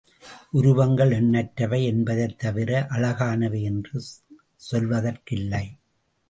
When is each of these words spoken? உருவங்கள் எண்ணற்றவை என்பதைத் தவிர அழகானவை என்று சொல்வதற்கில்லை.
உருவங்கள் 0.51 1.11
எண்ணற்றவை 1.11 1.83
என்பதைத் 1.83 2.39
தவிர 2.39 2.87
அழகானவை 2.89 3.61
என்று 3.61 4.03
சொல்வதற்கில்லை. 4.71 5.63